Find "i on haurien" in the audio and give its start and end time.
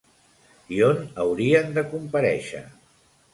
0.77-1.69